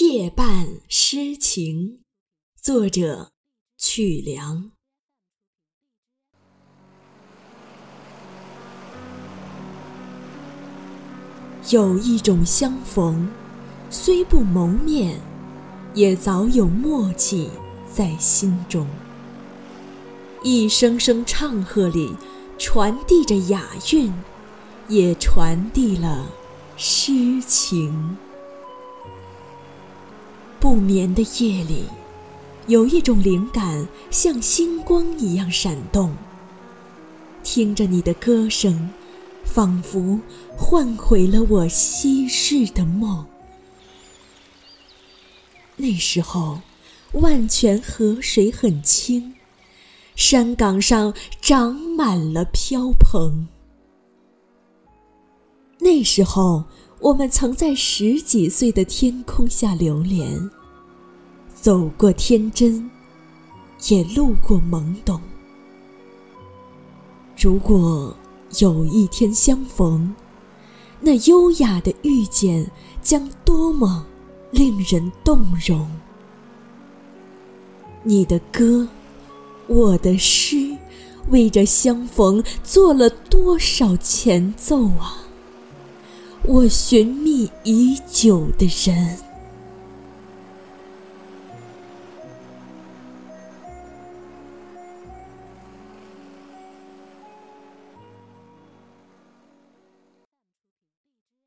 [0.00, 2.00] 夜半诗情，
[2.58, 3.32] 作者
[3.76, 4.70] 曲梁。
[11.68, 13.28] 有一种相逢，
[13.90, 15.20] 虽不谋面，
[15.92, 17.50] 也早有默契
[17.92, 18.86] 在心中。
[20.42, 22.16] 一声声唱和里，
[22.56, 24.10] 传递着雅韵，
[24.88, 26.32] 也传递了
[26.78, 28.16] 诗情。
[30.62, 31.82] 不眠的夜里，
[32.68, 36.14] 有一种灵感像星光一样闪动。
[37.42, 38.88] 听着你的歌声，
[39.44, 40.20] 仿佛
[40.56, 43.26] 唤回了我昔日的梦。
[45.74, 46.60] 那时候，
[47.14, 49.34] 万泉河水很清，
[50.14, 53.48] 山岗上长满了飘蓬。
[55.80, 56.62] 那时候。
[57.02, 60.48] 我们曾在十几岁的天空下流连，
[61.52, 62.88] 走过天真，
[63.88, 65.20] 也路过懵懂。
[67.36, 68.16] 如果
[68.60, 70.14] 有一天相逢，
[71.00, 72.70] 那优雅的遇见
[73.02, 74.06] 将多么
[74.52, 75.90] 令人动容！
[78.04, 78.86] 你的歌，
[79.66, 80.76] 我的诗，
[81.30, 85.21] 为这相逢做了多少前奏啊！
[86.44, 89.31] 我寻觅已久的人。